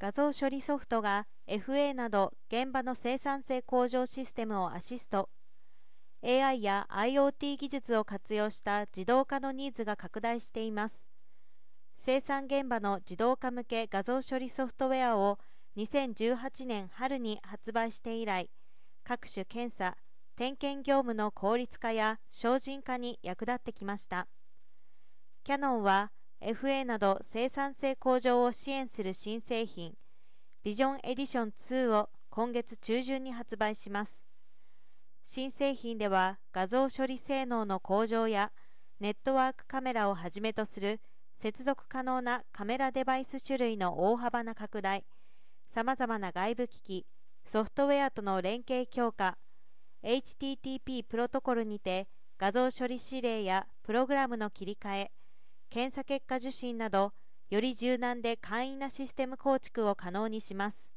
[0.00, 5.28] 画像処理ソフトが FA など現場の生産性向上システムをアシスト。
[6.24, 11.02] AI や IoT 技術を活用した自動化のニーズが拡大しています。
[11.98, 15.38] 生産現場の自動化向け画像処理ソフトウェアを
[15.76, 18.50] 2018年春に発売して以来
[19.04, 19.98] 各種検査
[20.34, 24.28] 点検業務の効率化や精進化に役立ってきました。
[25.44, 26.10] キヤノンは
[26.42, 29.94] FA など生産性向上を支援する新製品
[30.62, 34.20] ビジョンエディション2を今月中旬に発売します。
[35.22, 38.52] 新製品では画像処理性能の向上や
[39.00, 41.00] ネットワークカメラをはじめとする
[41.38, 45.04] 接続可能なカメラデバイス種類の大幅な拡大
[45.68, 47.06] さまざまな外部機器
[47.44, 49.38] ソフトウェアとの連携強化
[50.04, 55.10] HTTP プロトコルにて画像処理指令やプログラムの切り替え
[55.70, 57.12] 検査結果受信など
[57.48, 60.90] より柔軟で簡易なシステム構築を可能にします。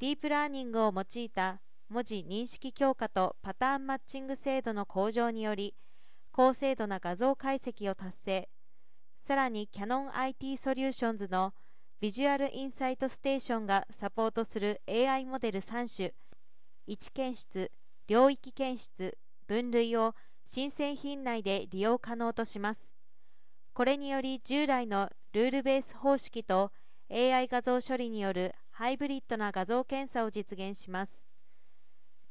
[0.00, 5.76] ディープラーニングを用いた文字認識強化とパターンマッチング精度の向上により
[6.32, 8.48] 高精度な画像解析を達成。
[9.20, 11.54] さらにキャノン IT ソリューションズの
[12.00, 16.14] ビジュアルインサイトステーションがサポートする AI モデル3種
[16.88, 17.70] 位置検出
[18.08, 19.16] 領域検出
[19.46, 22.91] 分類を新製品内で利用可能とします。
[23.74, 26.72] これにより従来のルールベース方式と
[27.10, 31.12] AI 画像処理によるハイブリッドな画像検査を実現します。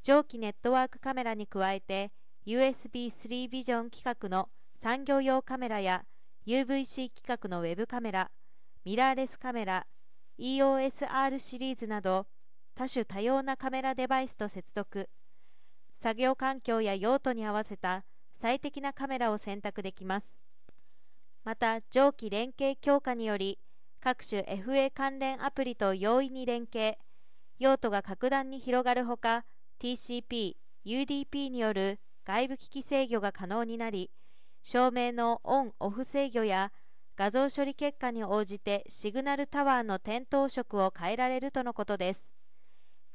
[0.04, 2.12] 上記ネットワークカメラに加えて
[2.46, 6.06] USB3 ビジョン規格の産業用カメラや
[6.46, 8.30] UVC 規格のウェブカメラ
[8.86, 9.88] ミラーレスカメラ
[10.40, 12.28] EOSR シリーズなど
[12.76, 15.10] 多種多様なカメラデバイスと接続。
[16.00, 18.04] 作業環境や用途に合わせた
[18.40, 20.41] 最適なカメラを選択できます。
[21.44, 23.60] また上記連携強化により
[24.00, 26.98] 各種 FA 関連アプリと容易に連携。
[27.60, 29.46] 用途が格段に広がるほか
[29.80, 34.10] TCP、UDP による外部機器制御が可能になり
[34.64, 36.72] 照明のオン・オフ制御や
[37.16, 42.30] 画像処理結果に応じてシグナルタワーの点灯色を変えられるとのことです。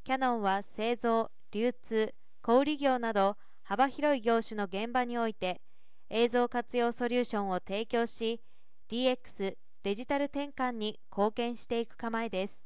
[0.04, 5.60] キヤノンは製造、流通、小売業など幅広い業種の現場において
[6.10, 8.40] 映像活用ソリューションを提供し
[8.90, 12.65] DX デジタル転換に貢献していく構えです。